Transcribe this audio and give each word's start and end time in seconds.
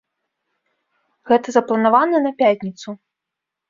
Гэта 1.33 1.47
запланавана 1.59 2.25
на 2.27 2.31
пятніцу. 2.45 3.01